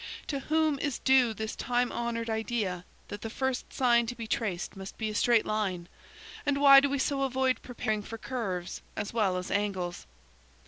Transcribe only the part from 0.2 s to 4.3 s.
To whom is due this time honoured idea that the first sign to be